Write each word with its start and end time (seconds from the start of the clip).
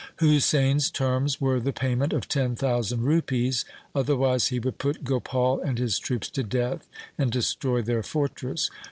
Husain's 0.19 0.89
terms 0.89 1.39
were 1.39 1.59
the 1.59 1.71
payment 1.71 2.11
of 2.11 2.27
ten 2.27 2.55
thousand 2.55 3.03
rupees, 3.03 3.65
otherwise 3.93 4.47
he 4.47 4.57
would 4.57 4.79
put 4.79 5.03
Gopal 5.03 5.59
and 5.59 5.77
his 5.77 5.99
troops 5.99 6.27
to 6.31 6.41
death 6.41 6.89
and 7.19 7.29
destroy 7.31 7.83
their 7.83 8.01
fortress. 8.01 8.71